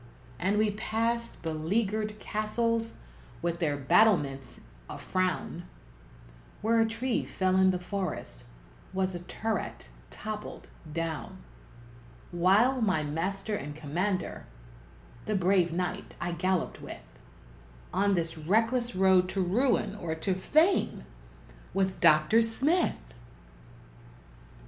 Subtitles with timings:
[0.39, 2.95] And we passed beleaguered castles,
[3.43, 5.65] with their battlements a frown;
[6.63, 8.43] Where a tree fell in the forest
[8.93, 11.37] was a turret toppled down;
[12.31, 14.47] While my master and commander
[15.25, 17.03] the brave knight I galloped with
[17.93, 21.03] On this reckless road to ruin or to fame,
[21.75, 22.41] was Dr.
[22.41, 23.13] Smith!